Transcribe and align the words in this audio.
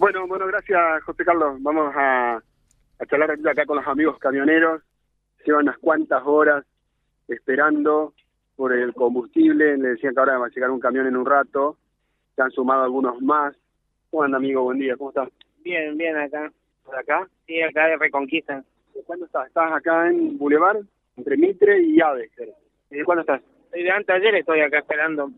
Bueno, 0.00 0.26
bueno, 0.26 0.46
gracias 0.46 1.04
José 1.04 1.26
Carlos. 1.26 1.58
Vamos 1.60 1.92
a, 1.94 2.36
a 2.36 3.06
charlar 3.06 3.32
acá 3.32 3.66
con 3.66 3.76
los 3.76 3.86
amigos 3.86 4.18
camioneros. 4.18 4.80
Llevan 5.44 5.64
unas 5.64 5.76
cuantas 5.76 6.22
horas 6.24 6.64
esperando 7.28 8.14
por 8.56 8.72
el 8.72 8.94
combustible. 8.94 9.76
Le 9.76 9.88
decían 9.90 10.14
que 10.14 10.20
ahora 10.20 10.38
va 10.38 10.46
a 10.46 10.48
llegar 10.48 10.70
un 10.70 10.80
camión 10.80 11.06
en 11.06 11.18
un 11.18 11.26
rato. 11.26 11.76
Se 12.34 12.40
han 12.40 12.50
sumado 12.50 12.84
algunos 12.84 13.20
más. 13.20 13.54
¿Cómo 14.10 14.22
anda, 14.22 14.38
amigo? 14.38 14.62
Buen 14.62 14.78
día. 14.78 14.96
¿Cómo 14.96 15.10
estás? 15.10 15.28
Bien, 15.62 15.94
bien 15.98 16.16
acá. 16.16 16.50
¿Por 16.82 16.96
acá? 16.96 17.28
Sí, 17.46 17.60
acá 17.60 17.88
de 17.88 17.98
Reconquista. 17.98 18.64
¿Cuándo 19.04 19.26
estás? 19.26 19.48
¿Estás 19.48 19.70
acá 19.70 20.08
en 20.08 20.38
Boulevard? 20.38 20.78
Entre 21.18 21.36
Mitre 21.36 21.78
y 21.82 22.00
Aves. 22.00 22.30
¿Y 22.90 23.02
cuándo 23.02 23.20
estás? 23.20 23.42
Desde 23.70 23.90
antes 23.90 24.06
de 24.06 24.14
ayer 24.14 24.34
estoy 24.36 24.62
acá 24.62 24.78
esperando. 24.78 25.30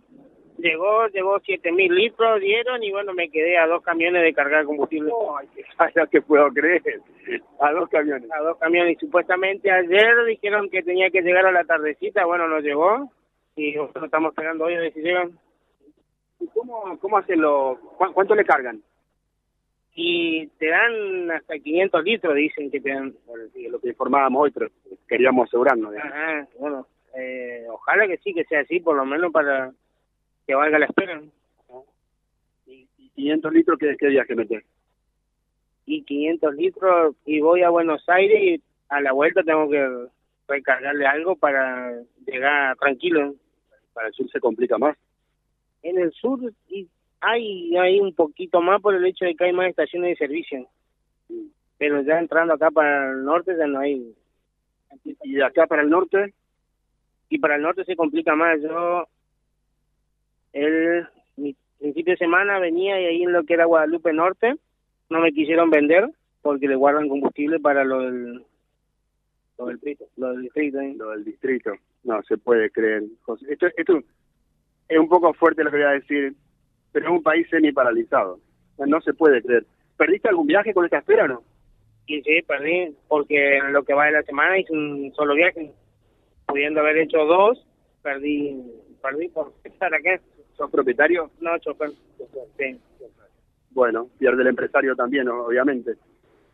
Llegó, 0.62 1.08
llegó 1.08 1.40
siete 1.40 1.72
mil 1.72 1.92
litros, 1.92 2.40
dieron 2.40 2.84
y 2.84 2.92
bueno, 2.92 3.12
me 3.14 3.28
quedé 3.28 3.58
a 3.58 3.66
dos 3.66 3.82
camiones 3.82 4.22
de 4.22 4.32
cargar 4.32 4.64
combustible. 4.64 5.10
Que 6.08 6.22
puedo 6.22 6.48
creer. 6.50 6.80
A 7.58 7.72
dos 7.72 7.88
camiones. 7.88 8.30
A 8.30 8.40
dos 8.42 8.58
camiones. 8.58 8.96
Y 8.96 9.00
supuestamente 9.00 9.72
ayer 9.72 10.24
dijeron 10.24 10.70
que 10.70 10.84
tenía 10.84 11.10
que 11.10 11.22
llegar 11.22 11.46
a 11.46 11.50
la 11.50 11.64
tardecita. 11.64 12.24
Bueno, 12.26 12.46
no 12.46 12.60
llegó. 12.60 13.10
Y 13.56 13.74
nosotros 13.74 14.04
estamos 14.04 14.30
esperando 14.30 14.66
hoy 14.66 14.74
a 14.74 14.80
ver 14.82 14.92
si 14.92 15.00
llegan. 15.00 15.32
¿Y 16.38 16.46
cómo, 16.46 16.96
cómo 17.00 17.18
hacen 17.18 17.40
lo, 17.40 17.80
¿Cuánto 18.14 18.36
le 18.36 18.44
cargan? 18.44 18.80
Y 19.96 20.46
te 20.58 20.68
dan 20.68 21.32
hasta 21.32 21.58
500 21.58 22.04
litros, 22.04 22.36
dicen 22.36 22.70
que 22.70 22.80
te 22.80 22.90
dan. 22.90 23.12
Bueno, 23.26 23.46
sí, 23.52 23.66
lo 23.66 23.80
que 23.80 23.88
informábamos 23.88 24.44
hoy, 24.44 24.50
pero 24.52 24.68
queríamos 25.08 25.48
asegurarnos. 25.48 25.92
Ajá, 25.96 26.46
bueno, 26.60 26.86
eh, 27.18 27.66
ojalá 27.68 28.06
que 28.06 28.18
sí, 28.18 28.32
que 28.32 28.44
sea 28.44 28.60
así, 28.60 28.78
por 28.78 28.96
lo 28.96 29.04
menos 29.04 29.32
para 29.32 29.72
que 30.52 30.56
valga 30.56 30.78
la 30.78 30.84
espera. 30.84 31.22
¿Y, 32.66 32.86
500 33.14 33.52
litros 33.54 33.78
qué, 33.78 33.96
qué 33.98 34.08
días 34.08 34.26
que 34.26 34.34
meter? 34.34 34.62
Y 35.86 36.02
500 36.02 36.54
litros, 36.54 37.16
y 37.24 37.40
voy 37.40 37.62
a 37.62 37.70
Buenos 37.70 38.06
Aires 38.06 38.38
y 38.42 38.62
a 38.90 39.00
la 39.00 39.12
vuelta 39.12 39.42
tengo 39.42 39.70
que 39.70 40.08
recargarle 40.46 41.06
algo 41.06 41.36
para 41.36 41.92
llegar 42.26 42.76
tranquilo. 42.76 43.34
Para 43.94 44.08
el 44.08 44.14
sur 44.14 44.30
se 44.30 44.40
complica 44.40 44.76
más. 44.76 44.96
En 45.82 45.98
el 45.98 46.12
sur 46.12 46.52
y 46.68 46.86
hay, 47.20 47.74
hay 47.78 48.00
un 48.00 48.14
poquito 48.14 48.60
más 48.60 48.82
por 48.82 48.94
el 48.94 49.06
hecho 49.06 49.24
de 49.24 49.34
que 49.34 49.44
hay 49.44 49.52
más 49.54 49.70
estaciones 49.70 50.10
de 50.10 50.26
servicio. 50.26 50.68
Pero 51.78 52.02
ya 52.02 52.18
entrando 52.18 52.52
acá 52.52 52.70
para 52.70 53.10
el 53.10 53.24
norte 53.24 53.56
ya 53.56 53.66
no 53.66 53.80
hay. 53.80 54.14
¿Y 55.04 55.32
de 55.32 55.44
acá 55.44 55.66
para 55.66 55.80
el 55.80 55.88
norte? 55.88 56.34
Y 57.30 57.38
para 57.38 57.56
el 57.56 57.62
norte 57.62 57.84
se 57.84 57.96
complica 57.96 58.34
más. 58.34 58.60
Yo, 58.60 59.06
el 60.52 61.06
principio 61.78 62.12
de 62.12 62.18
semana 62.18 62.58
venía 62.58 63.00
y 63.00 63.06
ahí 63.06 63.22
en 63.22 63.32
lo 63.32 63.44
que 63.44 63.54
era 63.54 63.64
Guadalupe 63.64 64.12
Norte, 64.12 64.54
no 65.10 65.20
me 65.20 65.32
quisieron 65.32 65.70
vender 65.70 66.08
porque 66.42 66.68
le 66.68 66.76
guardan 66.76 67.08
combustible 67.08 67.60
para 67.60 67.84
lo 67.84 68.00
del, 68.00 68.44
lo 69.58 69.66
del, 69.66 69.98
lo 70.16 70.32
del 70.32 70.42
distrito. 70.42 70.80
¿eh? 70.80 70.94
Lo 70.96 71.10
del 71.10 71.24
distrito. 71.24 71.72
No 72.04 72.22
se 72.22 72.36
puede 72.36 72.70
creer. 72.70 73.04
Esto, 73.48 73.66
esto 73.76 74.02
es 74.88 74.98
un 74.98 75.08
poco 75.08 75.32
fuerte 75.34 75.64
lo 75.64 75.70
que 75.70 75.76
voy 75.76 75.86
a 75.86 75.90
decir, 75.90 76.34
pero 76.92 77.06
es 77.06 77.12
un 77.12 77.22
país 77.22 77.48
semi 77.48 77.72
paralizado. 77.72 78.40
No 78.78 79.00
se 79.00 79.14
puede 79.14 79.42
creer. 79.42 79.64
¿Perdiste 79.96 80.28
algún 80.28 80.46
viaje 80.46 80.74
con 80.74 80.84
esta 80.84 80.98
espera 80.98 81.24
o 81.24 81.28
no? 81.28 81.42
Sí, 82.06 82.20
sí, 82.22 82.42
perdí, 82.42 82.96
porque 83.06 83.58
en 83.58 83.72
lo 83.72 83.84
que 83.84 83.94
va 83.94 84.06
de 84.06 84.12
la 84.12 84.22
semana 84.24 84.58
hice 84.58 84.72
un 84.72 85.12
solo 85.14 85.34
viaje. 85.34 85.70
Pudiendo 86.46 86.80
haber 86.80 86.98
hecho 86.98 87.24
dos, 87.24 87.64
perdí, 88.02 88.60
perdí 89.00 89.28
por 89.28 89.52
estar 89.62 89.94
acá. 89.94 90.20
¿Sos 90.62 90.70
propietario? 90.70 91.28
No, 91.40 91.58
chofer. 91.58 91.90
Sí. 92.56 92.80
Bueno, 93.72 94.06
pierde 94.16 94.42
el 94.42 94.46
empresario 94.46 94.94
también, 94.94 95.28
obviamente. 95.28 95.96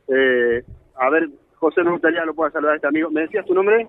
Eh, 0.08 0.64
a 0.94 1.10
ver, 1.10 1.28
José, 1.56 1.84
me 1.84 1.90
gustaría 1.90 2.24
lo 2.24 2.34
pueda 2.34 2.50
saludar 2.50 2.72
a 2.72 2.76
este 2.76 2.86
amigo. 2.86 3.10
¿Me 3.10 3.20
decías 3.20 3.44
tu 3.44 3.52
nombre? 3.52 3.86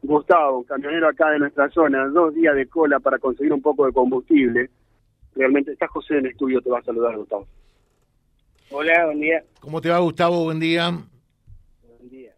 Gustavo, 0.00 0.64
camionero 0.64 1.06
acá 1.06 1.28
de 1.32 1.40
nuestra 1.40 1.68
zona, 1.68 2.06
dos 2.06 2.34
días 2.34 2.54
de 2.54 2.66
cola 2.66 2.98
para 2.98 3.18
conseguir 3.18 3.52
un 3.52 3.60
poco 3.60 3.84
de 3.84 3.92
combustible. 3.92 4.70
Realmente, 5.34 5.72
está 5.72 5.86
José 5.88 6.14
en 6.14 6.20
el 6.24 6.32
estudio, 6.32 6.62
te 6.62 6.70
va 6.70 6.78
a 6.78 6.82
saludar, 6.82 7.14
Gustavo. 7.18 7.46
Hola, 8.70 9.04
buen 9.04 9.20
día. 9.20 9.44
¿Cómo 9.60 9.82
te 9.82 9.90
va, 9.90 9.98
Gustavo? 9.98 10.44
Buen 10.44 10.60
día. 10.60 10.90
Buen 10.90 12.08
día. 12.08 12.32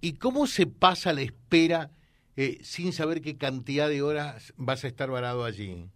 ¿Y 0.00 0.16
cómo 0.16 0.46
se 0.46 0.66
pasa 0.66 1.12
la 1.12 1.20
espera 1.20 1.90
eh, 2.36 2.58
sin 2.62 2.92
saber 2.92 3.20
qué 3.20 3.36
cantidad 3.36 3.88
de 3.88 4.02
horas 4.02 4.54
vas 4.56 4.84
a 4.84 4.88
estar 4.88 5.10
varado 5.10 5.44
allí? 5.44 5.86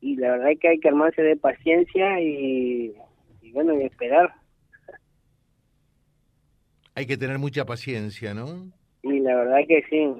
Y 0.00 0.16
la 0.16 0.32
verdad 0.32 0.52
es 0.52 0.60
que 0.60 0.68
hay 0.68 0.80
que 0.80 0.88
armarse 0.88 1.22
de 1.22 1.36
paciencia 1.36 2.20
y, 2.20 2.94
y 3.42 3.52
bueno, 3.52 3.80
y 3.80 3.84
esperar 3.84 4.34
hay 6.96 7.06
que 7.06 7.18
tener 7.18 7.38
mucha 7.38 7.66
paciencia, 7.66 8.32
¿no? 8.32 8.72
Y 9.02 9.20
la 9.20 9.36
verdad 9.36 9.58
que 9.68 9.84
sí. 9.88 10.14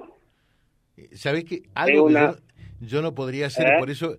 Eh, 0.95 1.09
¿Sabés 1.15 1.43
que 1.43 1.63
algo 1.73 2.07
que 2.07 2.35
yo, 2.81 3.01
no 3.01 3.15
podría 3.15 3.47
hacer, 3.47 3.67
¿Eh? 3.67 3.79
por 3.79 3.89
eso, 3.89 4.17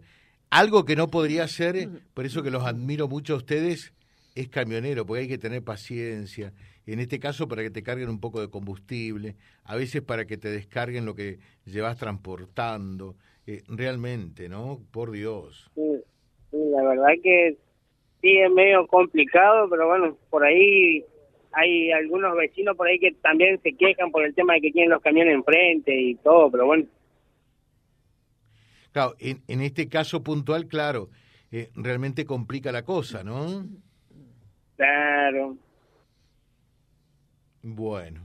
algo 0.51 0.84
que 0.84 0.97
no 0.97 1.07
podría 1.07 1.45
hacer, 1.45 1.89
por 2.15 2.27
eso 2.27 2.43
que 2.43 2.51
los 2.51 2.65
admiro 2.65 3.07
mucho 3.07 3.34
a 3.34 3.37
ustedes, 3.37 3.95
es 4.41 4.49
camionero, 4.49 5.04
porque 5.04 5.22
hay 5.22 5.28
que 5.28 5.38
tener 5.38 5.62
paciencia. 5.62 6.53
En 6.87 7.00
este 7.00 7.19
caso, 7.19 7.49
para 7.49 7.62
que 7.62 7.71
te 7.71 7.82
carguen 7.82 8.09
un 8.09 8.21
poco 8.21 8.41
de 8.41 8.49
combustible, 8.49 9.37
a 9.65 9.76
veces 9.76 10.03
para 10.03 10.26
que 10.26 10.37
te 10.37 10.49
descarguen 10.49 11.04
lo 11.04 11.15
que 11.15 11.38
llevas 11.65 11.99
transportando. 11.99 13.16
Eh, 13.47 13.62
realmente, 13.66 14.48
¿no? 14.48 14.78
Por 14.91 15.10
Dios. 15.10 15.71
Sí, 15.75 15.81
la 16.53 16.82
verdad 16.82 17.15
que 17.22 17.56
sí 18.21 18.37
es 18.37 18.50
medio 18.50 18.87
complicado, 18.87 19.71
pero 19.71 19.88
bueno, 19.88 20.19
por 20.28 20.44
ahí 20.44 21.03
hay 21.53 21.91
algunos 21.91 22.37
vecinos 22.37 22.77
por 22.77 22.88
ahí 22.88 22.98
que 22.98 23.12
también 23.22 23.59
se 23.62 23.72
quejan 23.72 24.10
por 24.10 24.25
el 24.25 24.34
tema 24.34 24.54
de 24.54 24.60
que 24.60 24.71
tienen 24.71 24.91
los 24.91 25.00
camiones 25.00 25.34
enfrente 25.34 25.98
y 25.98 26.15
todo, 26.16 26.50
pero 26.50 26.66
bueno. 26.66 26.84
Claro, 28.93 29.15
en, 29.19 29.60
este 29.62 29.88
caso 29.88 30.22
puntual, 30.22 30.66
claro, 30.66 31.09
eh, 31.50 31.71
realmente 31.75 32.25
complica 32.25 32.71
la 32.71 32.82
cosa, 32.82 33.25
¿no? 33.25 33.65
Claro. 34.78 35.56
Bueno, 37.62 38.21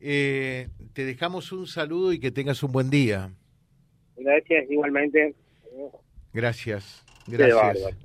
eh, 0.00 0.68
te 0.92 1.04
dejamos 1.04 1.52
un 1.52 1.68
saludo 1.68 2.12
y 2.12 2.18
que 2.18 2.32
tengas 2.32 2.60
un 2.64 2.72
buen 2.72 2.90
día. 2.90 3.30
Gracias, 4.16 4.68
igualmente. 4.68 5.34
Gracias, 6.32 7.04
gracias. 7.28 7.96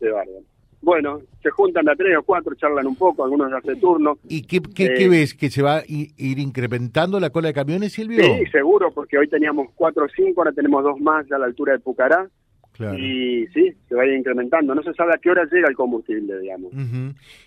De 0.00 0.10
bárbaro. 0.10 0.42
Bueno, 0.82 1.22
se 1.42 1.48
juntan 1.48 1.88
a 1.88 1.96
tres 1.96 2.14
o 2.18 2.22
cuatro, 2.22 2.54
charlan 2.56 2.86
un 2.86 2.96
poco, 2.96 3.24
algunos 3.24 3.50
hacen 3.54 3.80
turno. 3.80 4.18
¿Y 4.28 4.42
qué, 4.42 4.60
qué, 4.60 4.84
eh, 4.84 5.08
ves? 5.08 5.32
¿Que 5.32 5.48
se 5.48 5.62
va 5.62 5.78
a 5.78 5.82
ir 5.86 6.38
incrementando 6.38 7.18
la 7.18 7.30
cola 7.30 7.48
de 7.48 7.54
camiones, 7.54 7.94
Silvio? 7.94 8.22
Sí, 8.22 8.44
seguro, 8.52 8.90
porque 8.92 9.16
hoy 9.16 9.28
teníamos 9.28 9.68
cuatro 9.74 10.04
o 10.04 10.08
cinco, 10.14 10.42
ahora 10.42 10.52
tenemos 10.52 10.84
dos 10.84 11.00
más 11.00 11.32
a 11.32 11.38
la 11.38 11.46
altura 11.46 11.72
de 11.72 11.78
Pucará. 11.78 12.28
Claro. 12.74 12.98
Y 12.98 13.46
sí, 13.54 13.72
se 13.88 13.94
va 13.94 14.02
a 14.02 14.06
ir 14.06 14.14
incrementando. 14.14 14.74
No 14.74 14.82
se 14.82 14.92
sabe 14.94 15.12
a 15.14 15.18
qué 15.18 15.30
hora 15.30 15.44
llega 15.50 15.68
el 15.68 15.74
combustible, 15.74 16.38
digamos. 16.40 16.72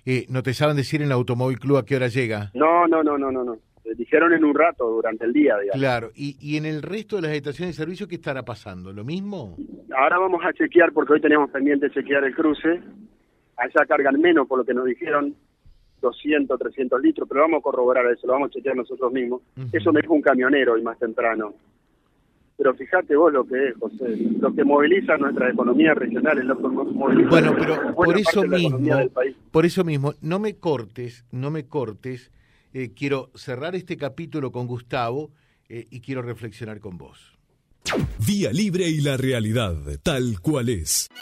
eh, 0.05 0.25
¿No 0.29 0.41
te 0.41 0.53
saben 0.53 0.75
decir 0.77 1.01
en 1.01 1.07
el 1.07 1.11
Automóvil 1.13 1.59
Club 1.59 1.77
a 1.77 1.85
qué 1.85 1.95
hora 1.95 2.07
llega? 2.07 2.51
No, 2.53 2.87
no, 2.87 3.03
no, 3.03 3.17
no, 3.17 3.31
no. 3.31 3.43
no. 3.43 3.57
Dijeron 3.95 4.33
en 4.33 4.43
un 4.43 4.53
rato, 4.53 4.85
durante 4.89 5.23
el 5.25 5.31
día, 5.31 5.57
digamos. 5.57 5.79
Claro. 5.79 6.09
¿Y, 6.15 6.35
¿Y 6.41 6.57
en 6.57 6.65
el 6.65 6.81
resto 6.81 7.15
de 7.17 7.21
las 7.23 7.31
estaciones 7.31 7.75
de 7.77 7.83
servicio 7.83 8.07
qué 8.07 8.15
estará 8.15 8.43
pasando? 8.43 8.91
¿Lo 8.91 9.05
mismo? 9.05 9.55
Ahora 9.95 10.19
vamos 10.19 10.41
a 10.43 10.51
chequear, 10.51 10.91
porque 10.91 11.13
hoy 11.13 11.21
teníamos 11.21 11.49
pendiente 11.51 11.89
chequear 11.91 12.23
el 12.25 12.35
cruce 12.35 12.81
allá 13.57 13.85
cargan 13.87 14.19
menos 14.21 14.47
por 14.47 14.59
lo 14.59 14.65
que 14.65 14.73
nos 14.73 14.85
dijeron, 14.85 15.35
200, 16.01 16.59
300 16.59 17.01
litros, 17.01 17.27
pero 17.27 17.41
vamos 17.41 17.59
a 17.59 17.63
corroborar 17.63 18.05
eso, 18.11 18.27
lo 18.27 18.33
vamos 18.33 18.49
a 18.49 18.53
chequear 18.53 18.75
nosotros 18.75 19.11
mismos. 19.11 19.41
Eso 19.73 19.91
me 19.91 20.01
dijo 20.01 20.13
un 20.13 20.21
camionero 20.21 20.73
hoy 20.73 20.83
más 20.83 20.97
temprano. 20.99 21.55
Pero 22.57 22.73
fíjate 22.73 23.15
vos 23.15 23.31
lo 23.31 23.45
que 23.47 23.69
es, 23.69 23.75
José, 23.79 24.17
lo 24.39 24.53
que 24.53 24.63
moviliza 24.63 25.15
nuestra 25.17 25.51
economía 25.51 25.93
regional, 25.93 26.39
es 26.39 26.45
lo 26.45 26.57
que 26.57 26.67
moviliza 26.67 27.29
Bueno, 27.29 27.55
pero 27.57 27.95
por 27.95 28.17
eso 28.17 28.43
mismo, 28.43 28.79
por 29.51 29.65
eso 29.65 29.83
mismo, 29.83 30.15
no 30.21 30.39
me 30.39 30.55
cortes, 30.55 31.23
no 31.31 31.51
me 31.51 31.67
cortes, 31.67 32.31
eh, 32.73 32.91
quiero 32.95 33.29
cerrar 33.35 33.75
este 33.75 33.95
capítulo 33.95 34.51
con 34.51 34.65
Gustavo 34.65 35.29
eh, 35.69 35.85
y 35.91 36.01
quiero 36.01 36.23
reflexionar 36.23 36.79
con 36.79 36.97
vos. 36.97 37.37
Vía 38.25 38.51
Libre 38.51 38.89
y 38.89 39.01
la 39.01 39.17
realidad, 39.17 39.75
tal 40.03 40.39
cual 40.41 40.69
es. 40.69 41.09